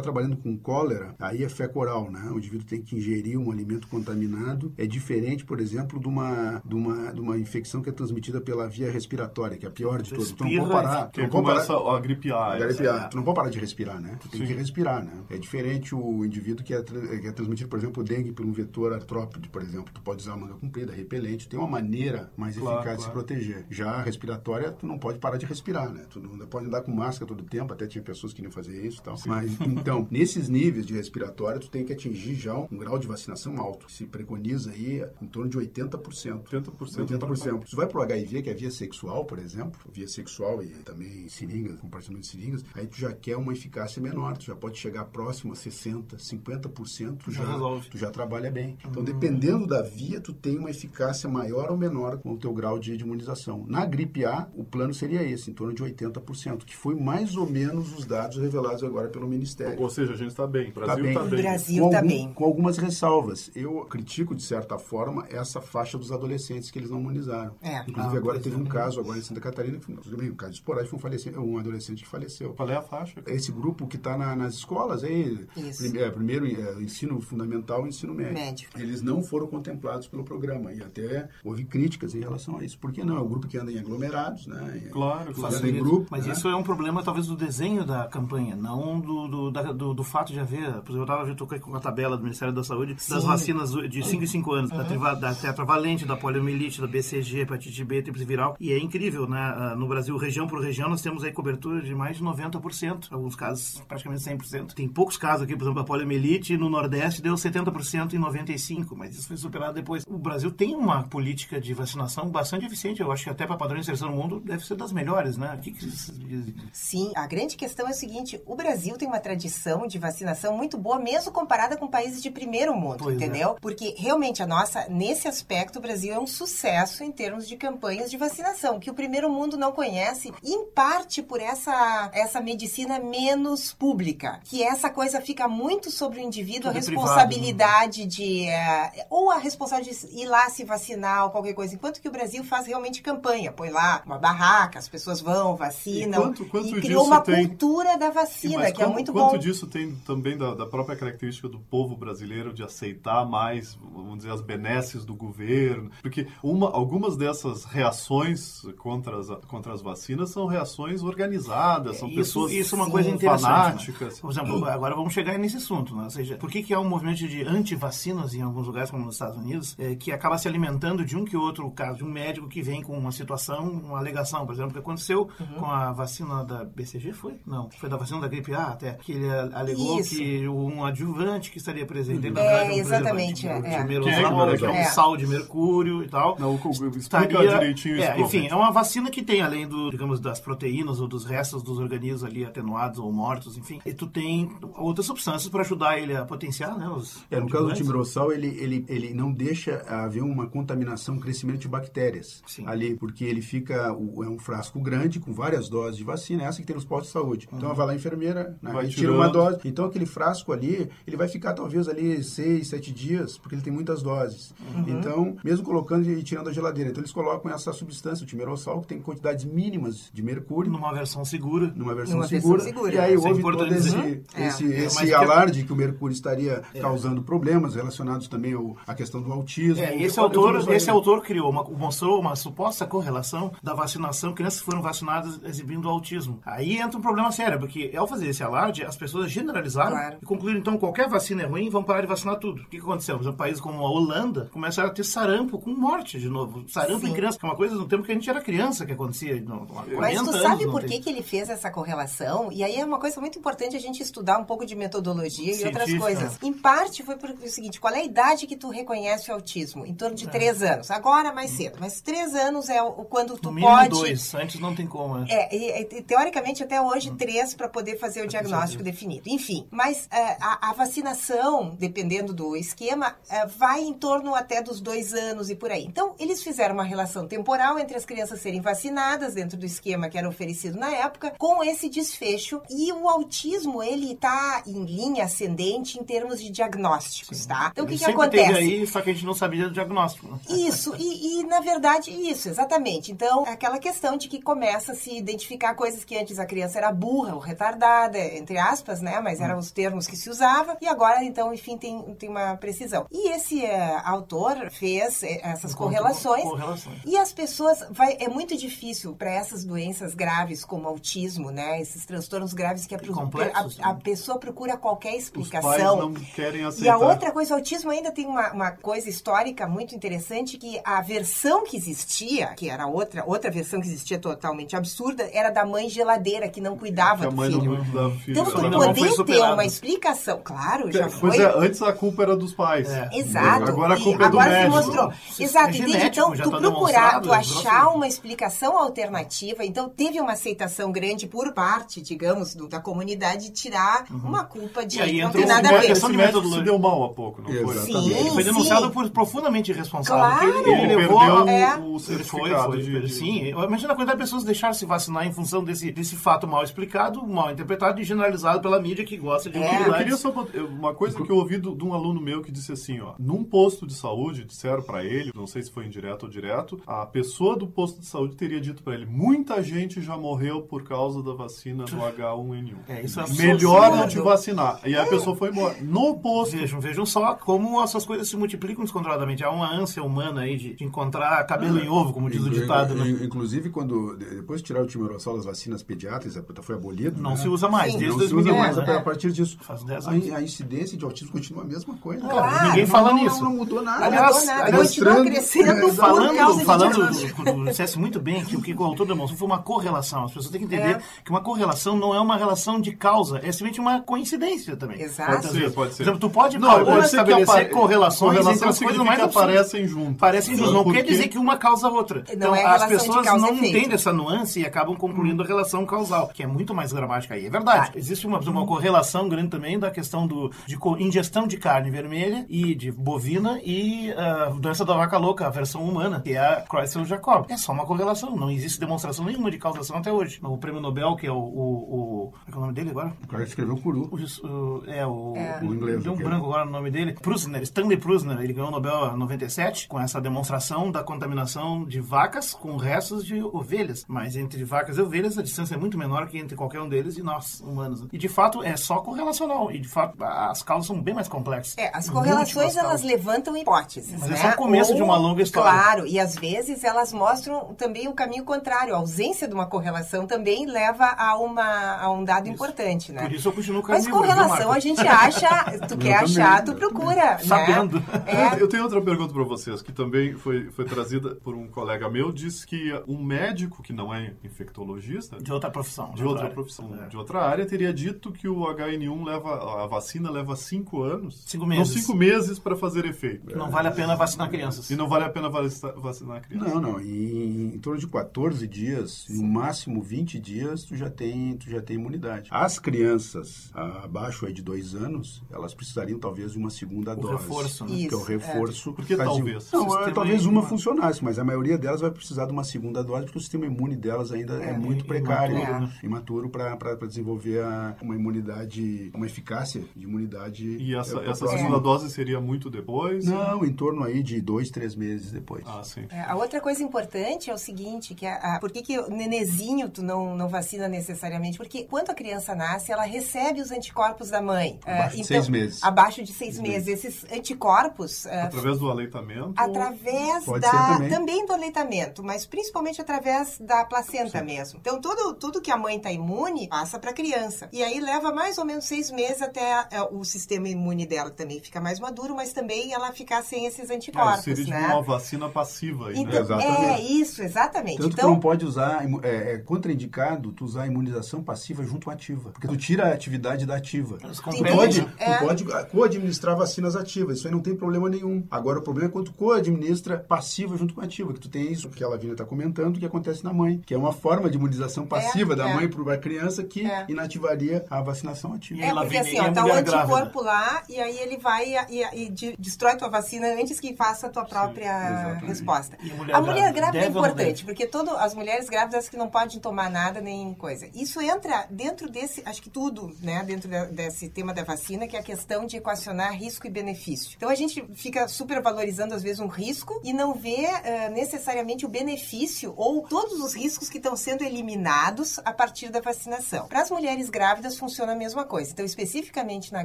[0.00, 2.30] trabalhando com cólera, aí é fé coral, né?
[2.30, 4.72] O indivíduo tem que ingerir um alimento contaminado.
[4.76, 8.68] É diferente, por exemplo, de uma, de uma, de uma infecção que é transmitida pela
[8.68, 10.32] via respiratória, que é a pior de todas.
[10.32, 11.06] Tu não pode parar...
[11.06, 12.36] Tu não começa parar, a gripe A.
[12.36, 13.08] a A.
[13.08, 14.16] Tu não pode parar de respirar, né?
[14.20, 14.46] Tu tem Sim.
[14.46, 15.12] que respirar, né?
[15.30, 18.52] É diferente o indivíduo que é, que é transmitido, por exemplo, o dengue por um
[18.52, 19.92] vetor artrópode, por exemplo.
[19.92, 21.48] Tu pode usar manga comprida, repelente.
[21.48, 23.26] Tem uma maneira mais Claro, eficaz de se claro.
[23.26, 23.66] proteger.
[23.70, 26.04] Já a respiratória, tu não pode parar de respirar, né?
[26.10, 29.00] Tu não pode andar com máscara todo tempo, até tinha pessoas que queriam fazer isso
[29.00, 29.16] e tal.
[29.26, 33.58] Mas, então, nesses níveis de respiratória, tu tem que atingir já um grau de vacinação
[33.58, 33.90] alto.
[33.90, 36.45] Se preconiza aí em torno de 80%.
[36.50, 37.06] 80%.
[37.06, 37.64] 80%.
[37.64, 41.28] Se tu vai pro HIV, que é via sexual, por exemplo, via sexual e também
[41.28, 45.04] seringas, compartilhamento de seringas, aí tu já quer uma eficácia menor, tu já pode chegar
[45.06, 47.88] próximo a 60%, 50%, tu Já já, resolve.
[47.90, 48.76] tu já trabalha bem.
[48.88, 52.78] Então, dependendo da via, tu tem uma eficácia maior ou menor com o teu grau
[52.78, 53.64] de imunização.
[53.68, 57.48] Na gripe A, o plano seria esse, em torno de 80%, que foi mais ou
[57.48, 59.80] menos os dados revelados agora pelo Ministério.
[59.80, 60.70] Ou seja, a gente está bem.
[60.70, 61.12] O Brasil bem.
[61.12, 61.42] está O bem.
[61.42, 62.32] Brasil com, tá algum- bem.
[62.32, 63.50] com algumas ressalvas.
[63.54, 66.25] Eu critico, de certa forma, essa faixa dos adolescentes
[66.72, 67.54] que eles não imunizaram.
[67.62, 67.80] É.
[67.88, 68.58] Inclusive, Ah, agora teve é.
[68.58, 71.58] um caso agora em Santa Catarina, que, tudo bem, um caso esporádico, foi um, um
[71.58, 72.52] adolescente que faleceu.
[72.54, 73.22] Qual é a faixa?
[73.26, 78.14] Esse grupo que está nas escolas, aí, prime- é, primeiro é, ensino fundamental e ensino
[78.14, 78.34] médio.
[78.34, 78.68] Médio.
[78.76, 82.78] Eles não foram contemplados pelo programa e até houve críticas em relação a isso.
[82.78, 83.16] Por que não?
[83.16, 84.88] É um grupo que anda em aglomerados, né?
[84.92, 85.66] Claro, claro.
[85.68, 86.06] em grupo.
[86.10, 86.32] Mas né?
[86.32, 90.04] isso é um problema, talvez, do desenho da campanha, não do, do, da- do, do
[90.04, 90.66] fato de haver.
[90.82, 93.26] Por exemplo, eu estava com a tabela do Ministério da Saúde das Sim.
[93.26, 97.84] vacinas de 5 em 5 anos, da, triva- da tetravalente, da poliomielite, da BCG, hepatite
[97.84, 98.56] B, tríplice viral.
[98.60, 99.38] E é incrível, né?
[99.38, 103.08] Ah, No Brasil, região por região, nós temos aí cobertura de mais de 90%.
[103.10, 104.72] Alguns casos, praticamente 100%.
[104.74, 109.16] Tem poucos casos aqui, por exemplo, a poliomielite no Nordeste deu 70% em 95%, mas
[109.16, 110.04] isso foi superado depois.
[110.08, 113.00] O Brasil tem uma política de vacinação bastante eficiente.
[113.00, 115.54] Eu acho que até para padrão de inserção no mundo deve ser das melhores, né?
[115.56, 116.54] O que, que vocês dizem?
[116.72, 120.76] Sim, a grande questão é o seguinte: o Brasil tem uma tradição de vacinação muito
[120.78, 123.24] boa, mesmo comparada com países de primeiro mundo, Pois é.
[123.24, 123.56] entendeu?
[123.60, 128.10] Porque realmente a nossa, nesse aspecto, o Brasil é um sucesso em termos de campanhas
[128.10, 133.72] de vacinação, que o primeiro mundo não conhece, em parte por essa, essa medicina menos
[133.72, 138.46] pública, que essa coisa fica muito sobre o indivíduo, a Tudo é privado, responsabilidade de.
[138.48, 142.12] eh, ou a responsabilidade de ir lá se vacinar ou qualquer coisa, enquanto que o
[142.12, 146.20] Brasil faz realmente campanha, põe lá uma barraca, as pessoas vão, vacinam.
[146.20, 149.32] E quanto- quanto e criou uma tem- cultura da vacina, que é quanto- muito quanto
[149.32, 149.38] bom.
[149.38, 154.30] disso tem também da, da própria característica do povo brasileiro de aceitar mais, vamos dizer,
[154.32, 155.90] as benesses do governo?
[156.02, 162.16] Porque uma, algumas dessas reações contra as, contra as vacinas são reações organizadas, são Isso,
[162.16, 163.42] pessoas isso é uma coisa interessante.
[163.42, 163.48] né?
[163.48, 164.20] fanáticas.
[164.20, 166.04] Por exemplo, agora vamos chegar nesse assunto, né?
[166.04, 169.14] Ou seja, por que, que há um movimento de anti-vacinas em alguns lugares, como nos
[169.14, 172.48] Estados Unidos, eh, que acaba se alimentando de um que outro caso, de um médico
[172.48, 175.60] que vem com uma situação, uma alegação, por exemplo, que aconteceu Uhum.
[175.60, 177.34] com a vacina da BCG, foi?
[177.46, 180.16] Não, foi da vacina da gripe A até, que ele alegou Isso.
[180.16, 183.54] que um adjuvante que estaria presente, na É, um exatamente, é, é.
[183.54, 184.84] de Que é que é um é.
[184.84, 186.36] sal de mercúrio e tal.
[186.38, 188.04] Não, o- explica Estaria- direitinho isso.
[188.06, 191.62] é, enfim, é uma vacina que tem, além do, digamos, das proteínas ou dos restos
[191.62, 196.14] dos organismos ali atenuados ou mortos, enfim, e tu tem outras substâncias para ajudar ele
[196.16, 196.88] a potenciar, né?
[196.88, 201.20] Os É, no caso do timirossal, ele, ele, ele não deixa haver uma contaminação, um
[201.20, 202.64] crescimento de bactérias Sim.
[202.66, 206.66] ali, porque ele fica, é um frasco grande com várias doses de vacina, essa que
[206.66, 207.48] tem nos postos de saúde.
[207.52, 209.58] Então vai lá a enfermeira, né, Vai e tira uma dose.
[209.64, 213.72] Então aquele frasco ali, ele vai ficar talvez ali seis, sete dias, porque ele tem
[213.72, 214.54] muitas doses.
[214.86, 215.75] Então, mesmo colocando
[216.06, 220.10] e tirando da geladeira, então eles colocam essa substância, o timirossal, que tem quantidades mínimas
[220.12, 220.70] de mercúrio.
[220.70, 221.72] numa versão segura.
[221.74, 222.62] Numa versão, Numa versão segura.
[222.62, 222.94] segura.
[222.94, 223.96] E aí é houve todo importante esse.
[224.34, 224.46] É.
[224.46, 228.94] esse, É, esse que- alarde que o mercúrio estaria causando problemas relacionados também ao, à
[228.94, 229.82] questão do autismo.
[229.82, 230.94] É, e esse autor, esse aí.
[230.96, 236.38] autor criou uma, mostrou uma suposta correlação da vacinação, crianças que foram vacinadas exibindo autismo.
[236.44, 240.16] Aí entra um problema sério, porque ao fazer esse alarde, as pessoas generalizaram Claro.
[240.22, 242.62] e concluíram, então, qualquer vacina é ruim, vão parar de vacinar tudo.
[242.62, 243.16] O que, que aconteceu?
[243.16, 246.64] Por exemplo, países como a Holanda começaram a ter sarampo com morte de novo.
[246.68, 247.10] Sarampo Sim.
[247.10, 249.40] em criança, que é uma coisa no tempo que a gente era criança que acontecia.
[249.40, 252.52] No, há 40 Mas tu sabe por que, que ele fez essa correlação?
[252.52, 255.64] E aí é uma coisa muito importante a gente estudar um pouco de metodologia e
[255.64, 256.38] outras coisas.
[256.40, 259.84] Em parte foi por o seguinte: qual é a idade que tu reconhece o autismo?
[259.84, 260.88] Em torno de três anos.
[260.90, 261.78] Agora mais cedo.
[261.80, 263.88] Mas três anos é o, quando tu No pode.
[263.88, 265.26] dois, antes não tem como, né?
[265.28, 269.28] É, e, e, teoricamente até hoje três para poder fazer o diagnóstico definido.
[269.28, 274.80] Enfim, mas é, a, a vacinação, dependendo do esquema, é, vai em torno até dos
[274.80, 275.84] dois anos e e por aí.
[275.84, 280.18] Então, eles fizeram uma relação temporal entre as crianças serem vacinadas dentro do esquema que
[280.18, 282.62] era oferecido na época, com esse desfecho.
[282.70, 287.70] E o autismo, ele está em linha ascendente em termos de diagnósticos, tá?
[287.72, 288.46] Então, o que, que acontece?
[288.46, 290.28] teve aí, só que a gente não sabia do diagnóstico.
[290.28, 290.38] né?
[290.50, 293.10] Isso, e, e, na verdade isso, exatamente.
[293.10, 296.78] Então, é aquela questão de que começa a se identificar coisas que antes a criança
[296.78, 299.20] era burra ou retardada, entre aspas, né?
[299.20, 303.06] Mas eram os termos que se usava, e agora, então, enfim, tem, tem uma precisão.
[303.10, 306.42] E esse eh, autor fez eh, essas correlações.
[306.44, 306.98] correlações.
[307.04, 311.80] E as pessoas, vai, é muito difícil para essas doenças graves como autismo, né?
[311.80, 315.96] Esses transtornos graves que a, E complexos, a, a pessoa procura qualquer Os pais explicação.
[315.96, 316.94] não querem E aceitar.
[316.94, 321.00] a outra coisa, o autismo ainda tem uma, uma coisa histórica muito interessante que a
[321.00, 325.88] versão que existia, que era outra, outra versão que existia totalmente absurda, era da mãe
[325.88, 327.64] geladeira que não cuidava que a do filho.
[327.74, 328.32] não cuidava do filho.
[328.40, 331.44] Então, tu poder ter uma explicação, claro, já Pois foi.
[331.44, 332.88] é, antes a culpa era dos pais.
[332.88, 333.08] É.
[333.12, 333.70] Exato.
[333.70, 334.76] Agora a E culpa é do agora se médico.
[334.76, 335.12] mostrou.
[335.28, 336.06] Isso Exato, é entende?
[336.06, 341.52] Então, tu tá procurar, tu achar uma explicação alternativa, então teve uma aceitação grande por
[341.52, 345.72] parte, digamos, do- da comunidade tirar uma culpa de E aí não o nada a
[345.80, 345.86] ver.
[345.88, 346.58] questão de metodologia.
[346.58, 347.56] se deu mal há pouco, não foi?
[347.60, 347.86] Exatamente.
[347.92, 348.50] Sim, Ele foi sim.
[348.50, 350.24] denunciado por profundamente irresponsável.
[350.24, 350.68] Claro.
[350.68, 351.76] Ele, Ele levou perdeu É.
[351.76, 353.48] o Ele foi, certificado foi, de, de- sim.
[353.48, 357.26] Imagina a quantidade de pessoas deixaram se vacinar em função desse, desse fato mal explicado,
[357.26, 359.88] mal interpretado e generalizado pela mídia que gosta de É.
[359.88, 360.30] Eu queria só
[360.70, 363.86] uma coisa que eu ouvi de um aluno meu que disse assim, ó, num posto
[363.86, 367.66] de saúde disseram pra ele, não sei se foi indireto ou direto, a pessoa do
[367.66, 371.84] posto de saúde teria dito pra ele, muita gente já morreu por causa da vacina
[371.84, 372.74] do H1N1.
[372.88, 373.26] É, isso é.
[373.36, 374.80] Melhor não te vacinar.
[374.84, 375.76] E aí a pessoa foi embora.
[375.82, 376.56] No posto.
[376.56, 379.44] Vejam, vejam só como essas coisas se multiplicam descontroladamente.
[379.44, 382.94] Há uma ânsia humana aí de, de encontrar cabelo em ovo, como diz o ditado,
[382.94, 383.08] né?
[383.08, 387.20] in- Inclusive, quando de- depois de tirar o timerosol das vacinas pediátricas, foi abolido.
[387.20, 387.36] Não né?
[387.36, 387.98] se usa mais, Sim.
[387.98, 388.96] desde Não se usa 2001, mais né?
[388.96, 389.58] a partir disso.
[389.60, 390.32] Faz 10 A, anos.
[390.32, 392.26] a incidência de autismo continua a mesma coisa.
[392.26, 392.66] Claro.
[392.68, 393.42] Ninguém Não- fala não, nisso.
[393.42, 394.04] Não, não mudou nada.
[394.06, 398.62] Aliás, aliás, mostrando- crescendo É, por Falando, falando do, do, dissesse muito bem que o
[398.62, 400.24] que o autor demonstrou foi uma correlação.
[400.24, 401.00] As pessoas têm que entender É.
[401.24, 405.00] que uma correlação não é uma relação de causa, é simplesmente uma coincidência também.
[405.00, 405.32] Exato.
[405.32, 405.96] Pode ser, pode ser.
[405.98, 409.36] Por exemplo, tu pode, Não, pode estabelecer correlações entre correlação as coisas absurdas.
[409.36, 410.16] aparecem juntas.
[410.18, 410.72] Parecem juntos.
[410.72, 412.24] Não Porque- quer dizer que uma causa a outra.
[412.30, 416.42] Então, é as pessoas não entendem essa nuance e acabam concluindo a relação causal, que
[416.42, 417.46] é muito mais dramática aí.
[417.46, 417.92] É verdade.
[417.92, 417.98] Tá.
[417.98, 422.74] Existe uma, uma correlação grande também da questão do, de ingestão de carne vermelha e
[422.74, 427.46] de bovina e a doença da vaca louca, a versão humana, que é a Creutzfeldt-Jacob.
[427.48, 428.34] É só uma correlação.
[428.36, 430.38] Não existe demonstração nenhuma de causação até hoje.
[430.42, 431.36] O prêmio Nobel, que é o...
[431.36, 433.12] o, o como é que é o nome dele agora?
[433.24, 434.08] O cara que escreveu Curu.
[434.12, 435.60] O, o- é, o, É.
[435.62, 437.12] O inglês, Deu um branco agora no nome dele.
[437.14, 442.00] Prusner, Stanley Prusner, ele ganhou o Nobel em 97 com essa demonstração da contaminação de
[442.00, 444.04] vacas com restos de ovelhas.
[444.08, 447.16] Mas entre vacas e ovelhas a distância é muito menor que entre qualquer um deles
[447.16, 448.04] e nós, humanos.
[448.12, 449.70] E de fato é só correlacional.
[449.70, 451.76] E de fato as causas são bem mais complexas.
[451.78, 454.34] É, as correlações elas levantam hipóteses, Mas né?
[454.34, 455.70] é só o começo de uma longa história.
[455.70, 458.94] Claro, e às vezes elas mostram também o caminho contrário.
[458.94, 463.22] A ausência de uma correlação também leva a, uma, a um dado importante, né?
[463.22, 466.64] Por isso eu continuo Mas carnívoro, viu, correlação a gente acha, tu quer também, achar,
[466.64, 467.38] tu eu procura, né?
[467.38, 468.02] Sabendo.
[468.26, 472.08] É, Eu tenho outra pergunta para vocês, que também foi, foi trazida por um colega
[472.08, 476.12] meu, diz que um médico que não é infectologista, De outra profissão.
[476.14, 476.54] de outra área.
[476.54, 477.08] profissão, É.
[477.08, 481.64] de outra área, teria dito que o HN1 leva, a vacina leva cinco anos, Cinco
[481.66, 481.92] não meses.
[481.94, 483.56] cinco meses para fazer efeito.
[483.56, 484.90] Não vale a pena vacinar crianças.
[484.90, 486.68] E não vale a pena vaci- vacinar a criança.
[486.68, 487.00] Não, não.
[487.00, 491.80] Em, em torno de 14 dias, no máximo 20 dias, tu já tem, tu já
[491.80, 492.48] tem imunidade.
[492.52, 497.32] As crianças abaixo aí de dois anos, elas precisariam talvez de uma segunda O dose.
[497.34, 497.92] reforço, né?
[497.92, 498.08] Isso.
[498.08, 498.92] Que é o reforço.
[498.92, 499.72] Por que faz de- talvez?
[499.72, 500.66] Não, é, talvez uma imune.
[500.68, 503.96] funcionasse, mas a maioria delas vai precisar de uma segunda dose porque o sistema imune
[503.96, 505.86] delas ainda é, É, muito i- precário, imaturo, né?
[505.86, 505.92] né?
[506.02, 510.66] imaturo para desenvolver a- uma imunidade, uma eficácia de imunidade.
[510.78, 513.24] E essa, é, essa segunda dose seria muito depois?
[513.26, 515.64] Não, em torno aí de dois, três meses depois.
[515.66, 516.06] Ah, sim.
[516.10, 519.08] É, a outra coisa importante é o seguinte, que a, a- por que, que o
[519.10, 521.56] nenezinho tu não, não vacina necessariamente?
[521.58, 524.78] Porque quando a criança nasce, ela recebe os anticorpos da mãe.
[524.84, 525.82] Abaixo É, de seis meses.
[525.82, 526.88] Abaixo de seis meses.
[527.04, 528.26] Esses anticorpos...
[528.26, 529.54] é, Através do aleitamento?
[529.56, 531.46] Através Pode da, ser também.
[531.46, 534.78] do aleitamento, mas principalmente através da placenta mesmo.
[534.80, 537.68] Então, tudo, tudo que a mãe está imune passa para a criança.
[537.72, 541.60] E aí leva mais ou menos seis meses até é, o sistema imune dela também
[541.60, 544.86] ficar mais maduro, mas também ela ficar sem esses Ah, anticorpos, tipo né?
[544.88, 546.20] uma vacina passiva aí, né?
[546.20, 546.84] Então, Exatamente.
[546.84, 547.98] é isso, exatamente.
[547.98, 552.10] Tanto que então, não pode usar, é, é contraindicado tu usar a imunização passiva junto
[552.10, 552.50] à ativa.
[552.50, 554.18] Porque tu tira a atividade da ativa.
[554.22, 555.12] Eles Tu pode, né?
[555.18, 555.34] É.
[555.36, 558.44] tu pode co-administrar vacinas ativas, isso aí não tem problema nenhum.
[558.50, 561.88] Agora, o problema é quando tu co-administra passiva junto com ativa, que tu tem isso
[561.90, 565.06] que a Lavínia está comentando, que acontece na mãe, que é uma forma de imunização
[565.06, 565.74] passiva da é.
[565.74, 567.06] mãe para a criança que É.
[567.08, 568.82] inativaria a vacinação ativa.
[568.82, 570.42] É, porque assim, ó, tá o anticorpo grávida?
[570.42, 574.28] lá e aí ele vai e, e- e de- destrói tua vacina antes que faça
[574.36, 575.96] tua própria Sim, resposta.
[576.00, 579.58] A mulher a mulher grávida é importante, porque todo, as mulheres grávidas que não podem
[579.58, 580.88] tomar nada nem coisa.
[580.94, 585.16] Isso entra dentro desse, acho que tudo, né, dentro da- desse tema da vacina, que
[585.16, 587.32] é a questão de equacionar risco e benefício.
[587.36, 591.86] Então a gente fica super valorizando às vezes um risco e não vê eh, necessariamente
[591.86, 596.66] o benefício ou todos os riscos que estão sendo eliminados a partir da vacinação.
[596.68, 598.70] Para as mulheres grávidas funciona a mesma coisa.
[598.72, 599.84] Então especificamente na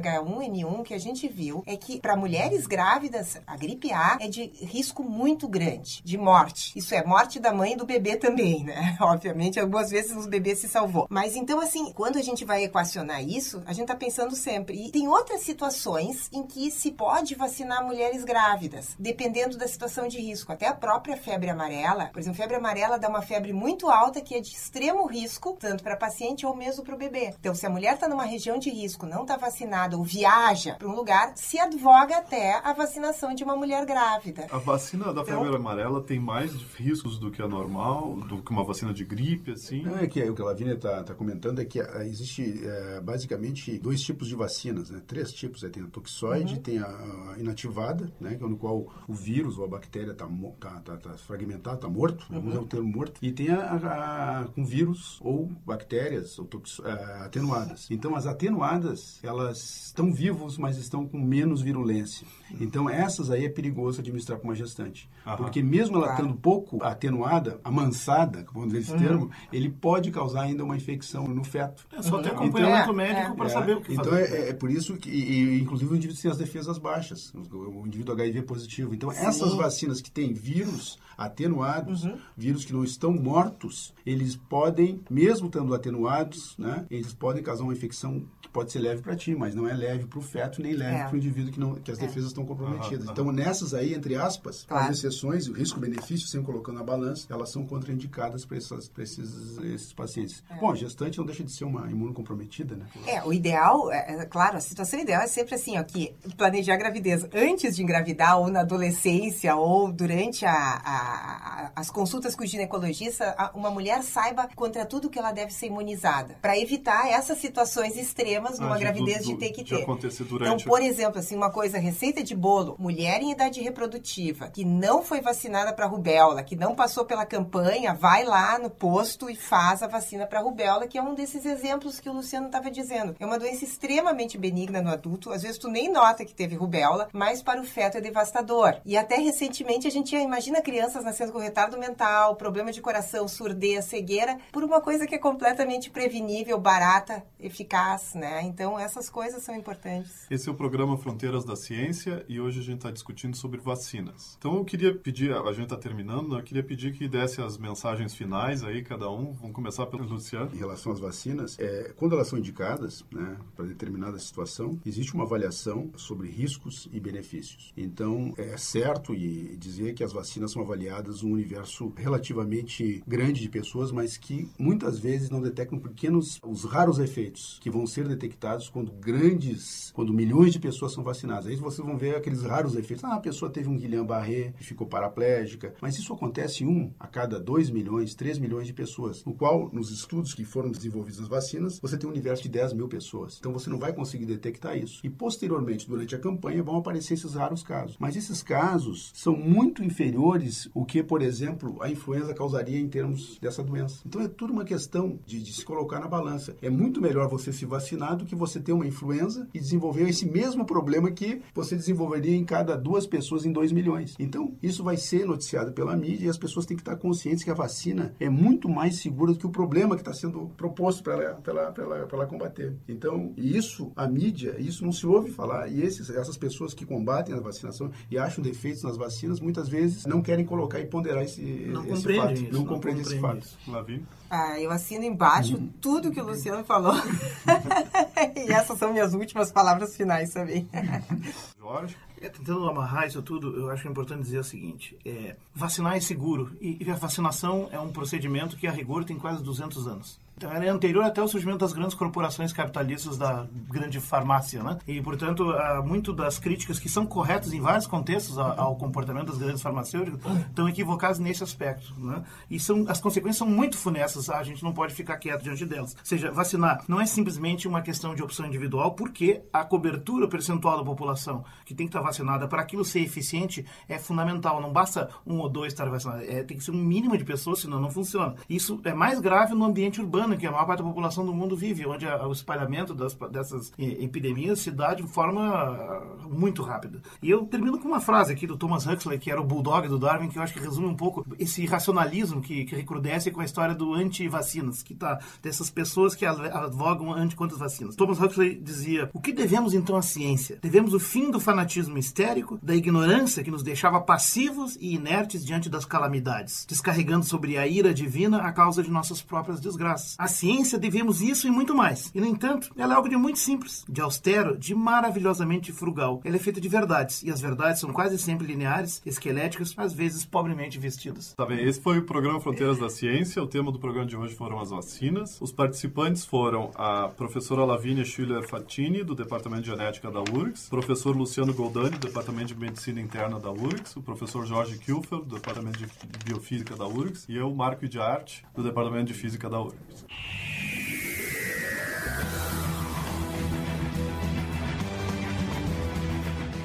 [0.00, 4.28] H1N1 o que a gente viu é que para mulheres grávidas a gripe A é
[4.28, 6.76] de risco muito grande de morte.
[6.78, 8.96] Isso é morte da mãe e do bebê também, né?
[9.00, 11.06] Obviamente algumas vezes os bebês se salvou.
[11.10, 14.86] Mas então assim, quando a gente vai equacionar isso, a gente tá pensando sempre.
[14.86, 20.18] E tem outras situações em que se pode vacinar mulheres grávidas, dependendo da situação de
[20.18, 20.52] risco.
[20.52, 24.34] Até a própria febre amarela, por exemplo, febre amarela dá uma febre muito alta que
[24.34, 27.34] é de extremo risco, tanto para paciente ou mesmo para o bebê.
[27.38, 30.88] Então, se a mulher está numa região de risco, não está vacinada ou viaja para
[30.88, 34.31] um lugar, se advoga até a vacinação de uma mulher grávida.
[34.50, 38.50] A vacina da febre Então- amarela tem mais riscos do que a normal, do que
[38.50, 39.82] uma vacina de gripe, assim?
[39.82, 43.78] Não, é que o que a Lavínia está comentando é que ah, existe eh, basicamente
[43.78, 45.00] dois tipos de vacinas, né?
[45.06, 45.62] Três tipos.
[45.62, 45.68] Né?
[45.68, 48.34] Tem a toxoide, tem a, a inativada, né?
[48.36, 50.26] Que é no qual o vírus ou a bactéria está
[50.60, 53.18] tá, tá, tá fragmentado, está morto, vamos usar o termo morto.
[53.22, 57.90] E tem a, a- a- com vírus ou bactérias ou toxo- ah, atenuadas.
[57.90, 62.26] Então, as atenuadas, elas estão vivos, mas estão com menos virulência.
[62.60, 65.08] Então, essas aí é perigoso administrar para uma gestante.
[65.26, 65.36] Aham.
[65.36, 66.22] Porque mesmo ela Claro.
[66.22, 71.44] estando pouco atenuada, amansada, vamos dizer esse termo, ele pode causar ainda uma infecção no
[71.44, 71.86] feto.
[71.92, 73.36] É só ter Então- acompanhamento É, médico é.
[73.36, 74.32] para É, saber o que então fazer.
[74.32, 77.80] é, é por isso que, e, e, inclusive, o indivíduo tem as defesas baixas, o,
[77.82, 78.94] o indivíduo HIV positivo.
[78.94, 82.06] Então, essas vacinas que têm vírus atenuados,
[82.36, 87.72] vírus que não estão mortos, eles podem, mesmo estando atenuados, né, eles podem causar uma
[87.72, 90.72] infecção que pode ser leve para ti, mas não é leve para o feto nem
[90.74, 91.04] leve É.
[91.04, 93.04] para o indivíduo que, não, que as defesas estão comprometidas.
[93.04, 94.90] Aham, Então, nessas aí, entre aspas, Claro.
[94.90, 100.42] as exceções, o risco-benefício, sempre colocando na balança, elas são contraindicadas para esses, esses pacientes.
[100.60, 102.86] Bom, a gestante não deixa de ser uma imunocomprometida, né?
[103.06, 106.74] É, o ideal, é, é, claro, a situação ideal é sempre assim, ó, que planejar
[106.74, 112.34] a gravidez antes de engravidar, ou na adolescência, ou durante a, a- a- as consultas
[112.34, 116.58] com o ginecologista, a- uma mulher saiba contra tudo que ela deve ser imunizada, para
[116.58, 119.82] evitar essas situações extremas numa Ah, de- gravidez do- de ter que ter.
[119.82, 124.48] acontecer Então, durante- por exemplo, assim, uma coisa, receita de bolo, mulher em idade reprodutiva,
[124.48, 129.28] que não foi vacinada para rubéola, que não passou pela campanha, vai lá no posto
[129.30, 132.70] e faz a vacina para rubéola, que é um desses exemplos que o Luciano estava
[132.70, 133.14] dizendo.
[133.18, 137.08] É uma doença extremamente benigna no adulto, às vezes tu nem nota que teve rubéola,
[137.12, 138.76] mas para o feto é devastador.
[138.84, 140.60] E até recentemente a gente imagina
[140.92, 145.18] crianças nascendo com retardo mental, problema de coração, surdez, cegueira, por uma coisa que é
[145.18, 148.42] completamente prevenível, barata, eficaz, né?
[148.42, 150.26] Então essas coisas são importantes.
[150.30, 154.36] Esse é o programa Fronteiras da Ciência e hoje a gente está discutindo sobre vacinas.
[154.38, 156.40] Então eu queria pedir, a gente está terminando, né?
[156.40, 159.32] eu queria pedir que desse as mensagens finais aí, cada um.
[159.32, 160.50] Vamos começar pelo Luciano.
[160.52, 165.24] Em relação às vacinas, é, quando elas são indicadas né, para determinada situação, existe uma
[165.24, 167.72] avaliação sobre riscos e benefícios.
[167.76, 170.81] Então, é certo e dizer que as vacinas são avaliadas
[171.22, 176.98] um universo relativamente grande de pessoas, mas que muitas vezes não detectam pequenos, os raros
[176.98, 181.46] efeitos que vão ser detectados quando grandes, quando milhões de pessoas são vacinadas.
[181.46, 183.04] Aí vocês vão ver aqueles raros efeitos.
[183.04, 185.74] Ah, a pessoa teve um Guillain-Barré ficou paraplégica.
[185.80, 189.24] Mas isso acontece um a cada 2 milhões, 3 milhões de pessoas.
[189.24, 192.72] No qual, nos estudos que foram desenvolvidos nas vacinas, você tem um universo de 10
[192.72, 193.36] mil pessoas.
[193.38, 195.00] Então você não vai conseguir detectar isso.
[195.04, 197.96] E posteriormente, durante a campanha, vão aparecer esses raros casos.
[197.98, 203.38] Mas esses casos são muito inferiores o que, por exemplo, a influenza causaria em termos
[203.40, 204.02] dessa doença.
[204.06, 206.56] Então é tudo uma questão de, de se colocar na balança.
[206.62, 210.26] É muito melhor você se vacinar do que você ter uma influenza e desenvolver esse
[210.26, 214.14] mesmo problema que você desenvolveria em cada duas pessoas em 2 milhões.
[214.18, 217.50] Então, isso vai ser noticiado pela mídia e as pessoas têm que estar conscientes que
[217.50, 221.14] a vacina é muito mais segura do que o problema que está sendo proposto para
[221.14, 222.76] ela, ela, ela, ela combater.
[222.88, 225.68] Então, isso, a mídia, isso não se ouve falar.
[225.68, 230.06] E esses, essas pessoas que combatem a vacinação e acham defeitos nas vacinas, muitas vezes
[230.06, 232.42] não querem colocar e ponderar esse, Não esse compreende fato.
[232.42, 232.52] isso.
[232.52, 233.48] não compreende esse fato.
[233.68, 234.04] Lavi.
[234.30, 236.94] Ah, eu assino embaixo tudo que o Luciano falou.
[238.36, 240.68] e essas são minhas últimas palavras finais também.
[241.58, 241.96] Jorge.
[242.20, 246.56] É, tentando amarrar isso tudo, eu acho importante dizer o seguinte: é, vacinar é seguro
[246.60, 250.20] e, e a vacinação é um procedimento que, a rigor, tem quase 200 anos.
[250.40, 254.78] Ela é anterior até o surgimento das grandes corporações capitalistas da grande farmácia, né?
[254.86, 255.46] E, portanto,
[255.84, 260.68] muito das críticas que são corretas em vários contextos ao comportamento das grandes farmacêuticas estão
[260.68, 262.24] equivocadas nesse aspecto, né?
[262.50, 265.92] E são, as consequências são muito funestas, a gente não pode ficar quieto diante delas.
[265.92, 270.76] Ou seja, vacinar não é simplesmente uma questão de opção individual, porque a cobertura percentual
[270.76, 274.60] da população que tem que estar vacinada para aquilo ser eficiente é fundamental.
[274.60, 277.60] Não basta um ou dois estar vacinados, é, tem que ser um mínimo de pessoas,
[277.60, 278.34] senão não funciona.
[278.48, 281.56] Isso é mais grave no ambiente urbano, que a maior parte da população do mundo
[281.56, 287.00] vive, onde a, o espalhamento das, dessas epidemias se dá de forma ah, muito rápida.
[287.22, 289.98] E eu termino com uma frase aqui do Thomas Huxley, que era o bulldog do
[289.98, 293.44] Darwin, que eu acho que resume um pouco esse racionalismo que, que recrudesce com a
[293.44, 297.96] história do anti-vacinas, que tá dessas pessoas que advogam anti contra as vacinas.
[297.96, 300.58] Thomas Huxley dizia: "O que devemos então à ciência?
[300.62, 305.68] Devemos o fim do fanatismo histérico, da ignorância que nos deixava passivos e inertes diante
[305.68, 310.11] das calamidades, descarregando sobre a ira divina a causa de nossas próprias desgraças.
[310.18, 312.10] A ciência devemos isso e muito mais.
[312.14, 316.20] E no entanto, ela é algo de muito simples, de austero, de maravilhosamente frugal.
[316.24, 320.24] Ela é feita de verdades, e as verdades são quase sempre lineares, esqueléticas, às vezes
[320.24, 323.42] pobremente vestidas." Tá bem, esse foi o programa Fronteiras da Ciência.
[323.42, 325.40] O tema do programa de hoje foram as vacinas.
[325.40, 331.16] Os participantes foram a professora Lavínia Schüller Fatini, do Departamento de Genética da URGS, professor
[331.16, 335.78] Luciano Goldani, do Departamento de Medicina Interna da URGS, o professor Jorge Kilfer, do Departamento
[335.78, 335.86] de
[336.24, 340.01] Biofísica da URGS, e eu, Marco de Arte, do Departamento de Física da URGS.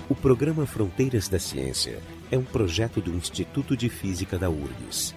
[0.09, 1.99] O programa Fronteiras da Ciência
[2.31, 5.13] é um projeto do Instituto de Física da URGS.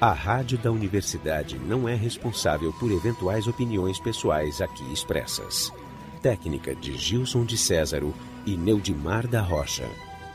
[0.00, 5.72] A rádio da universidade não é responsável por eventuais opiniões pessoais aqui expressas.
[6.20, 8.12] Técnica de Gilson de Césaro
[8.44, 9.88] e Neudimar da Rocha.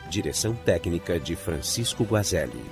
[0.09, 2.63] Direção técnica de Francisco Guazelli.